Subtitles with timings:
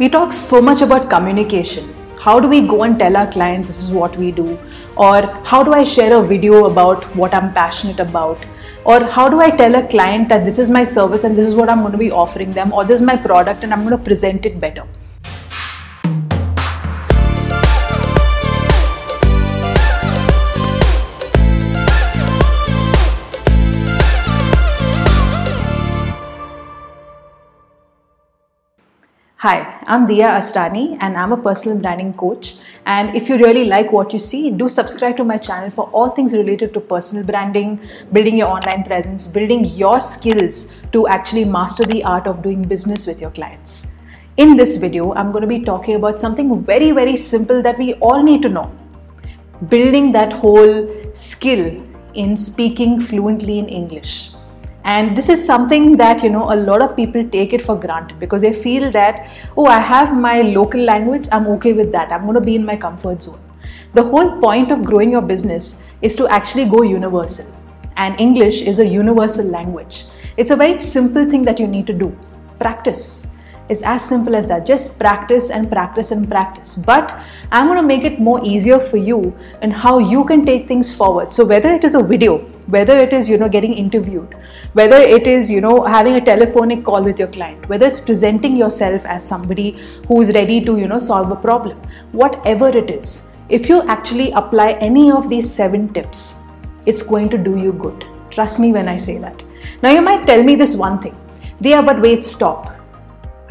[0.00, 1.94] we talk so much about communication.
[2.18, 4.58] How do we go and tell our clients this is what we do?
[4.96, 8.38] Or how do I share a video about what I'm passionate about?
[8.86, 11.54] Or how do I tell a client that this is my service and this is
[11.54, 13.98] what I'm going to be offering them, or this is my product and I'm going
[13.98, 14.84] to present it better?
[29.42, 32.56] Hi, I'm Dia Astani and I'm a personal branding coach.
[32.84, 36.10] And if you really like what you see, do subscribe to my channel for all
[36.10, 37.80] things related to personal branding,
[38.12, 43.06] building your online presence, building your skills to actually master the art of doing business
[43.06, 44.02] with your clients.
[44.36, 47.94] In this video, I'm going to be talking about something very, very simple that we
[47.94, 48.70] all need to know
[49.70, 54.32] building that whole skill in speaking fluently in English
[54.84, 58.18] and this is something that you know a lot of people take it for granted
[58.18, 62.10] because they feel that oh i have my local language i'm okay with that.
[62.10, 63.40] I'm going to be in my comfort zone.
[63.92, 67.54] The whole point of growing your business is to actually go universal.
[67.96, 70.04] And english is a universal language.
[70.36, 72.16] It's a very simple thing that you need to do.
[72.58, 73.36] Practice
[73.70, 74.66] is as simple as that.
[74.66, 76.74] Just practice and practice and practice.
[76.74, 80.66] But I'm going to make it more easier for you and how you can take
[80.66, 81.32] things forward.
[81.32, 84.34] So whether it is a video, whether it is you know getting interviewed,
[84.72, 88.56] whether it is you know having a telephonic call with your client, whether it's presenting
[88.56, 89.70] yourself as somebody
[90.08, 91.80] who is ready to you know solve a problem,
[92.12, 96.48] whatever it is, if you actually apply any of these seven tips,
[96.86, 98.04] it's going to do you good.
[98.30, 99.42] Trust me when I say that.
[99.82, 101.16] Now you might tell me this one thing.
[101.60, 102.79] They but wait, stop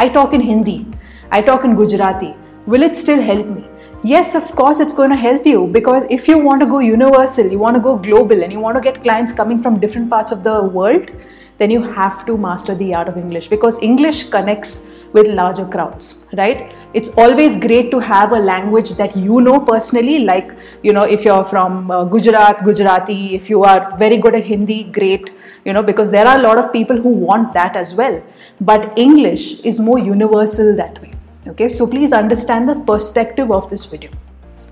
[0.01, 0.85] I talk in Hindi,
[1.29, 2.33] I talk in Gujarati.
[2.65, 3.65] Will it still help me?
[4.01, 7.45] Yes, of course, it's going to help you because if you want to go universal,
[7.45, 10.31] you want to go global, and you want to get clients coming from different parts
[10.31, 11.11] of the world,
[11.57, 16.25] then you have to master the art of English because English connects with larger crowds,
[16.37, 16.71] right?
[16.91, 20.51] It's always great to have a language that you know personally, like,
[20.81, 24.85] you know, if you're from uh, Gujarat, Gujarati, if you are very good at Hindi,
[24.85, 25.29] great,
[25.65, 28.19] you know, because there are a lot of people who want that as well.
[28.59, 31.13] But English is more universal that way,
[31.47, 31.69] okay?
[31.69, 34.09] So please understand the perspective of this video.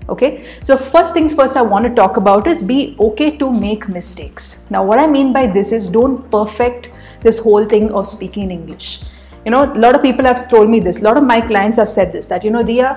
[0.08, 3.88] Okay, so first things first, I want to talk about is be okay to make
[3.88, 4.66] mistakes.
[4.70, 9.02] Now, what I mean by this is don't perfect this whole thing of speaking English
[9.48, 10.98] you know a lot of people have told me this.
[11.00, 12.88] A lot of my clients have said this that you know dia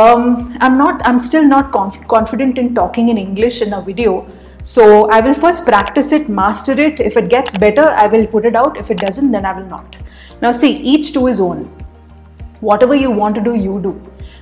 [0.00, 4.12] um, i'm not i'm still not conf- confident in talking in english in a video.
[4.72, 4.84] So
[5.16, 7.00] i will first practice it master it.
[7.08, 8.78] If it gets better i will put it out.
[8.84, 9.96] If it doesn't then i will not.
[10.46, 11.64] Now see each to his own.
[12.70, 13.94] Whatever you want to do you do.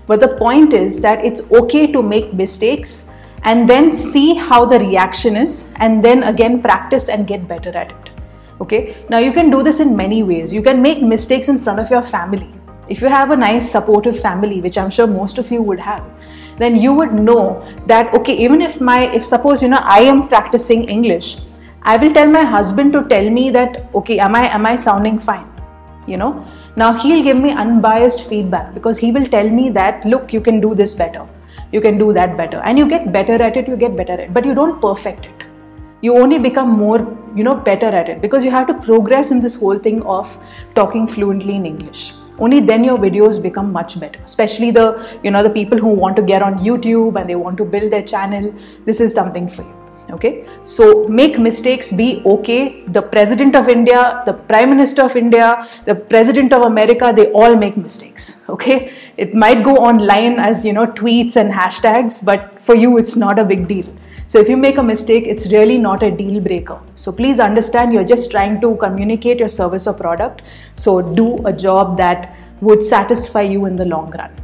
[0.07, 2.97] But the point is that it's okay to make mistakes
[3.45, 7.91] and then see how the reaction is and then again practice and get better at
[7.97, 8.14] it
[8.61, 10.53] Okay, now you can do this in many ways.
[10.55, 12.49] You can make mistakes in front of your family.
[12.89, 16.05] If you have a nice supportive family, which I'm sure most of you would have,
[16.59, 20.29] then you would know that okay, even if my if suppose you know I am
[20.29, 21.39] practicing English,
[21.83, 25.19] I will tell my husband to tell me that okay, am I am I sounding
[25.19, 25.49] fine?
[26.07, 30.33] You know, now he'll give me unbiased feedback because he will tell me that look,
[30.33, 31.27] you can do this better,
[31.73, 34.21] you can do that better, and you get better at it, you get better at
[34.21, 35.44] it, but you don't perfect it
[36.05, 36.99] you only become more
[37.39, 40.37] you know better at it because you have to progress in this whole thing of
[40.75, 42.13] talking fluently in english.
[42.45, 44.87] Only then your videos become much better especially the
[45.23, 47.93] you know the people who want to get on youtube and they want to build
[47.93, 48.53] their channel.
[48.85, 49.85] This is something for you
[50.15, 50.47] okay?
[50.65, 52.85] So make mistakes be okay.
[52.99, 57.57] The president of india the prime minister of india the president of america they all
[57.57, 58.93] make mistakes okay?
[59.17, 63.39] It might go online as you know tweets and hashtags but for you it's not
[63.39, 63.87] a big deal
[64.27, 66.81] so if you make a mistake, it's really not a deal breaker.
[66.95, 70.43] So please understand you're just trying to communicate your service or product.
[70.75, 74.35] So do a job that would satisfy you in the long run.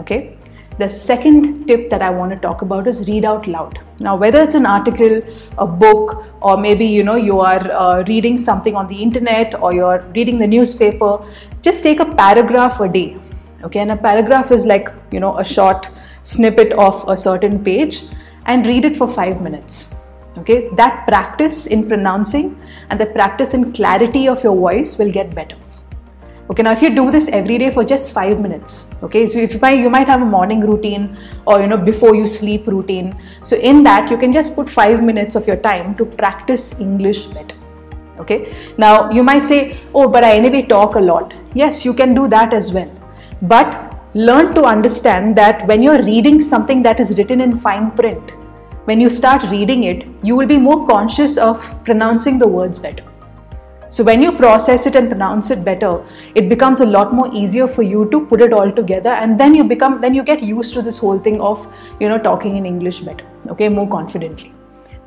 [0.00, 0.36] Okay.
[0.78, 3.80] The second tip that I want to talk about is read out loud.
[3.98, 5.20] Now, whether it's an article,
[5.58, 9.72] a book, or maybe you know you are uh, reading something on the internet or
[9.72, 11.18] you're reading the newspaper,
[11.62, 13.16] just take a paragraph a day.
[13.64, 15.88] Okay, and a paragraph is like you know a short
[16.22, 18.04] snippet of a certain page
[18.48, 19.94] and read it for five minutes.
[20.38, 22.60] Okay, that practice in pronouncing
[22.90, 25.56] and the practice in clarity of your voice will get better.
[26.50, 29.52] Okay, now if you do this every day for just five minutes, okay, so if
[29.52, 33.20] you might, you might have a morning routine or you know before you sleep routine.
[33.42, 37.26] So in that, you can just put five minutes of your time to practice English
[37.26, 37.54] better.
[38.18, 41.34] Okay, now you might say, oh, but I anyway talk a lot.
[41.54, 42.90] Yes, you can do that as well,
[43.42, 48.32] but learn to understand that when you're reading something that is written in fine print,
[48.88, 53.04] when you start reading it, you will be more conscious of pronouncing the words better.
[53.90, 56.02] So when you process it and pronounce it better,
[56.34, 59.54] it becomes a lot more easier for you to put it all together and then
[59.54, 61.66] you become then you get used to this whole thing of,
[62.00, 64.52] you know, talking in English better, okay, more confidently.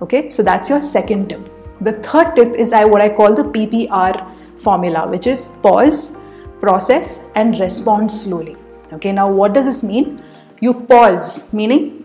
[0.03, 0.27] Okay?
[0.27, 1.49] So that's your second tip.
[1.81, 6.27] The third tip is I what I call the PPR formula, which is pause,
[6.59, 8.55] process and respond slowly.
[8.93, 9.11] Okay?
[9.11, 10.23] Now what does this mean?
[10.59, 12.00] You pause, meaning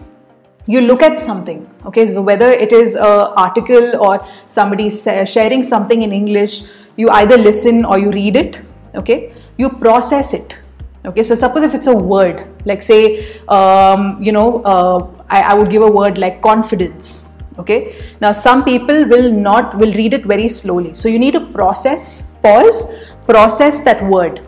[0.67, 2.07] you look at something okay?
[2.07, 6.65] So whether it is a article or somebody sharing something in english
[6.97, 8.61] you either listen or you read it
[8.95, 9.35] okay?
[9.59, 10.59] You process it
[11.05, 11.23] okay?
[11.23, 15.71] So suppose if it's a word like say um, you know uh, I, I would
[15.71, 17.97] give a word like confidence okay?
[18.21, 20.95] Now some people will not will read it very slowly.
[20.95, 22.93] So you need to process pause
[23.25, 24.47] process that word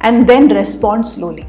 [0.00, 1.46] and then respond slowly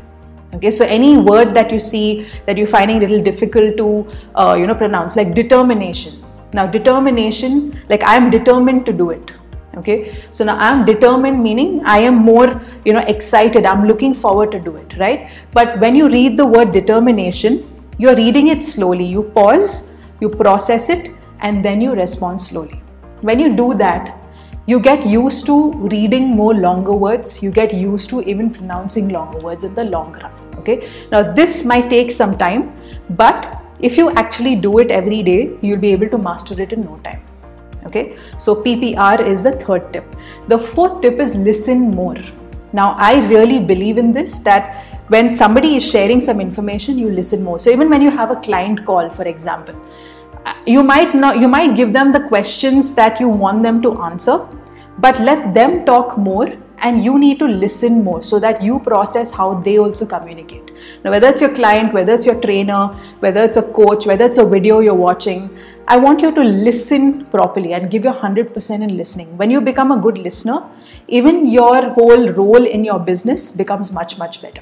[0.53, 4.55] okay so any word that you see that you're finding a little difficult to uh,
[4.59, 6.13] you know pronounce like determination.
[6.51, 9.31] Now determination like i am determined to do it.
[9.77, 13.65] Okay so now i'm determined meaning i am more you know excited.
[13.65, 15.29] I'm looking forward to do it right?
[15.53, 17.65] But when you read the word determination
[17.99, 19.05] you're reading it slowly.
[19.05, 21.11] You pause you process it
[21.41, 22.81] and then you respond slowly.
[23.21, 24.18] When you do that
[24.69, 25.55] you get used to
[25.91, 27.41] reading more longer words.
[27.41, 30.89] You get used to even pronouncing longer words in the long run okay?
[31.11, 32.75] Now this might take some time
[33.21, 36.81] but if you actually do it every day you'll be able to master it in
[36.81, 37.23] no time
[37.85, 38.17] okay?
[38.37, 40.05] So ppr is the third tip.
[40.47, 42.17] The fourth tip is listen more.
[42.71, 47.43] Now i really believe in this that when somebody is sharing some information you listen
[47.43, 47.59] more.
[47.59, 49.75] So even when you have a client call for example
[50.45, 53.99] uh, you might not you might give them the questions that you want them to
[54.03, 54.39] answer
[55.01, 59.31] but let them talk more and you need to listen more so that you process
[59.31, 60.71] how they also communicate.
[61.03, 62.87] Now whether it's your client whether it's your trainer
[63.19, 65.49] whether it's a coach whether it's a video you're watching
[65.87, 69.37] i want you to listen properly and give your 100% in listening.
[69.37, 70.59] When you become a good listener
[71.07, 74.61] even your whole role in your business becomes much much better.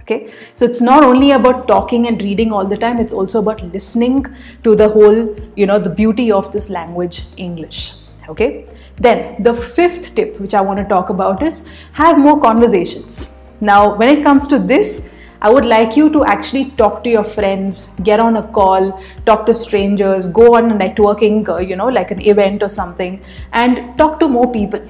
[0.00, 0.32] Okay?
[0.54, 4.26] So it's not only about talking and reading all the time it's also about listening
[4.64, 7.94] to the whole you know the beauty of this language english.
[8.28, 8.66] Okay
[8.96, 13.42] then the fifth tip which i want to talk about is have more conversations.
[13.60, 17.22] Now when it comes to this I would like you to actually talk to your
[17.22, 21.88] friends, get on a call, talk to strangers, go on a networking, uh, you know,
[21.88, 24.80] like an event or something, and talk to more people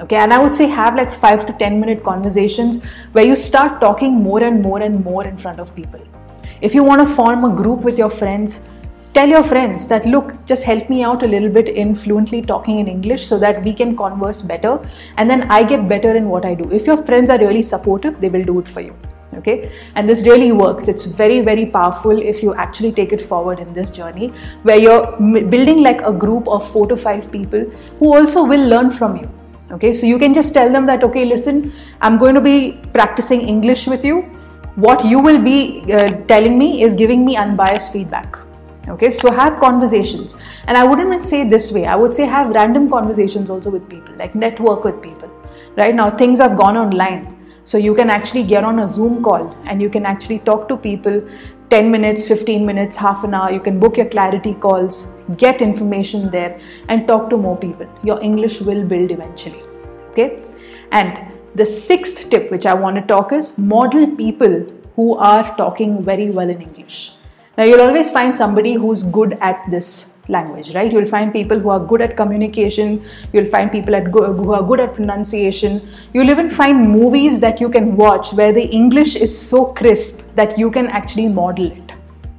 [0.00, 0.16] okay?
[0.16, 4.14] And i would say have like 5 to 10 minute conversations where you start talking
[4.14, 6.00] more and more and more in front of people.
[6.60, 8.70] If you want to form a group with your friends
[9.14, 12.78] tell your friends that look just help me out a little bit in fluently talking
[12.78, 14.74] in english so that we can converse better
[15.16, 16.70] and then i get better in what i do.
[16.70, 18.94] If your friends are really supportive they will do it for you
[19.36, 19.70] okay?
[19.94, 20.88] And this really works.
[20.88, 24.28] It's very very powerful if you actually take it forward in this journey
[24.62, 25.16] where you're
[25.54, 27.64] building like a group of 4 to 5 people
[27.98, 29.30] who also will learn from you
[29.72, 29.92] okay?
[29.92, 33.86] So you can just tell them that okay listen i'm going to be practicing english
[33.86, 34.22] with you.
[34.76, 38.38] What you will be uh, telling me is giving me unbiased feedback
[38.88, 40.36] okay so have conversations
[40.66, 44.14] and i wouldn't say this way i would say have random conversations also with people
[44.16, 45.30] like network with people
[45.76, 49.54] right now things have gone online so you can actually get on a zoom call
[49.64, 51.22] and you can actually talk to people
[51.70, 53.52] 10 minutes, 15 minutes, half an hour.
[53.52, 57.86] You can book your clarity calls, get information there, and talk to more people.
[58.02, 59.62] Your English will build eventually.
[60.10, 60.42] Okay?
[60.90, 61.20] And
[61.54, 64.66] the sixth tip, which I want to talk, is model people
[64.96, 67.12] who are talking very well in English.
[67.60, 70.90] Now, you'll always find somebody who's good at this language, right?
[70.90, 74.62] You'll find people who are good at communication, you'll find people at go- who are
[74.62, 75.86] good at pronunciation.
[76.14, 80.58] You'll even find movies that you can watch where the English is so crisp that
[80.58, 81.92] you can actually model it.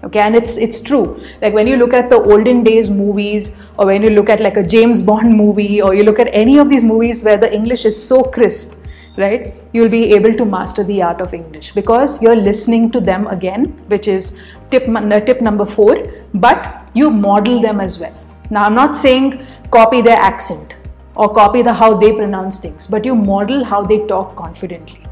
[0.03, 1.05] Okay, and it's it's true.
[1.39, 4.57] Like when you look at the olden days movies, or when you look at like
[4.57, 7.85] a James Bond movie, or you look at any of these movies where the English
[7.85, 8.80] is so crisp,
[9.17, 9.55] right?
[9.73, 13.65] You'll be able to master the art of English because you're listening to them again,
[13.87, 14.39] which is
[14.69, 15.95] tip uh, tip number four.
[16.33, 18.17] But you model them as well.
[18.49, 20.75] Now, I'm not saying copy their accent
[21.15, 25.05] or copy the how they pronounce things, but you model how they talk confidently.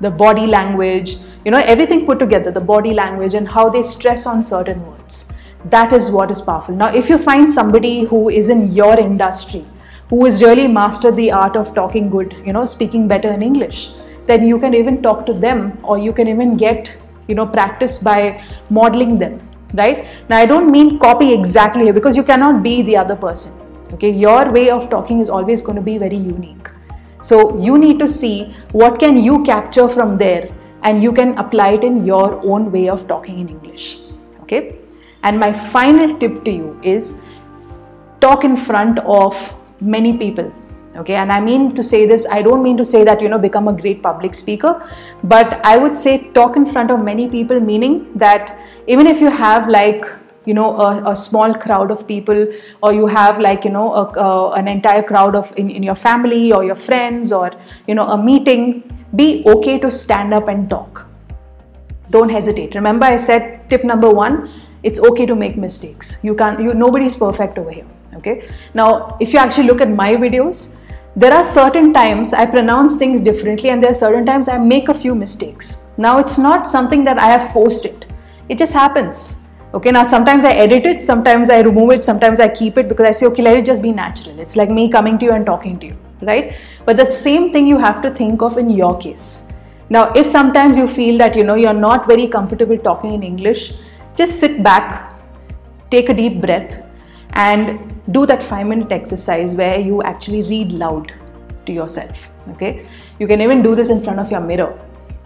[0.00, 4.26] The body language, you know, everything put together, the body language and how they stress
[4.26, 5.32] on certain words.
[5.66, 6.74] That is what is powerful.
[6.74, 9.64] Now, if you find somebody who is in your industry,
[10.10, 13.94] who has really mastered the art of talking good, you know, speaking better in English,
[14.26, 16.96] then you can even talk to them or you can even get,
[17.28, 19.40] you know, practice by modeling them
[19.74, 20.06] right?
[20.28, 23.52] Now i don't mean copy exactly here because you cannot be the other person
[23.92, 24.10] okay?
[24.10, 26.70] Your way of talking is always going to be very unique.
[27.22, 30.48] So you need to see what can you capture from there
[30.82, 33.98] and you can apply it in your own way of talking in english
[34.42, 34.76] okay?
[35.22, 37.24] And my final tip to you is
[38.20, 40.52] talk in front of many people
[40.96, 41.14] okay?
[41.14, 43.68] And i mean to say this i don't mean to say that you know become
[43.68, 44.74] a great public speaker
[45.24, 49.30] but i would say talk in front of many people meaning that even if you
[49.30, 50.06] have like
[50.46, 52.46] you know a, a small crowd of people
[52.82, 55.94] or you have like you know a, uh, an entire crowd of in, in your
[55.94, 57.50] family or your friends or
[57.86, 58.82] you know a meeting
[59.14, 61.06] be okay to stand up and talk.
[62.10, 62.74] Don't hesitate.
[62.74, 64.48] Remember i said tip number one
[64.82, 66.18] it's okay to make mistakes.
[66.22, 67.86] You can't you nobody's perfect over here
[68.16, 70.76] okay now if you actually look at my videos
[71.18, 74.90] there are certain times I pronounce things differently, and there are certain times I make
[74.90, 75.86] a few mistakes.
[75.96, 78.04] Now, it's not something that I have forced it,
[78.50, 79.54] it just happens.
[79.72, 83.06] Okay, now sometimes I edit it, sometimes I remove it, sometimes I keep it because
[83.06, 84.38] I say, okay, let it just be natural.
[84.38, 86.54] It's like me coming to you and talking to you, right?
[86.84, 89.54] But the same thing you have to think of in your case.
[89.88, 93.72] Now, if sometimes you feel that you know you're not very comfortable talking in English,
[94.14, 95.18] just sit back,
[95.90, 96.82] take a deep breath,
[97.36, 101.12] and do that five minute exercise where you actually read loud
[101.66, 102.88] to yourself okay?
[103.18, 104.78] You can even do this in front of your mirror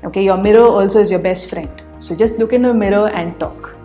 [0.04, 0.24] okay?
[0.24, 1.82] Your mirror also is your best friend.
[2.00, 3.76] So just look in the mirror and talk.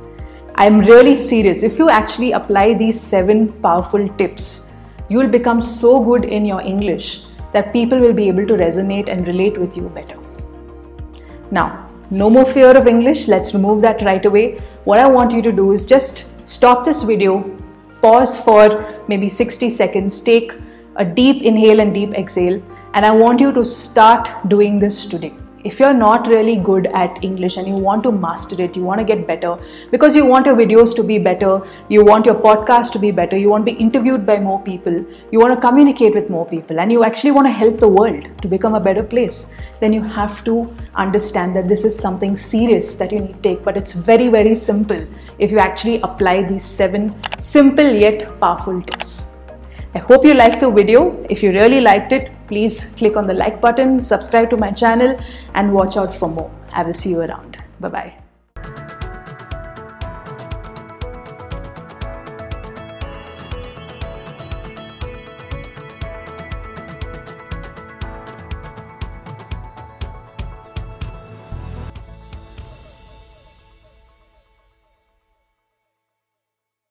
[0.55, 1.63] I'm really serious.
[1.63, 4.71] If you actually apply these seven powerful tips
[5.07, 9.07] you will become so good in your english that people will be able to resonate
[9.07, 10.17] and relate with you better.
[11.51, 13.27] Now no more fear of english.
[13.27, 14.61] Let's remove that right away.
[14.85, 17.43] What i want you to do is just stop this video
[18.05, 18.65] pause for
[19.07, 20.51] maybe 60 seconds, take
[20.97, 22.61] a deep inhale and deep exhale,
[22.93, 25.33] and I want you to start doing this today.
[25.65, 28.99] If you're not really good at English and you want to master it, you want
[28.99, 29.57] to get better
[29.89, 33.35] because you want your videos to be better, you want your podcast to be better,
[33.35, 36.79] you want to be interviewed by more people, you want to communicate with more people,
[36.79, 40.03] and you actually want to help the world to become a better place, then you
[40.03, 43.63] have to understand that this is something serious that you need to take.
[43.63, 45.03] But it's very, very simple
[45.39, 49.41] if you actually apply these seven simple yet powerful tips.
[49.95, 51.25] I hope you liked the video.
[51.27, 55.19] If you really liked it, please click on the like button, subscribe to my channel,
[55.53, 56.51] and watch out for more.
[56.71, 57.57] I will see you around.
[57.79, 58.24] Bye bye.